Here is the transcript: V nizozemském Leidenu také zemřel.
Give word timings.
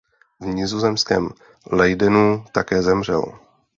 V 0.39 0.45
nizozemském 0.53 1.29
Leidenu 1.71 2.45
také 2.51 2.81
zemřel. 2.81 3.39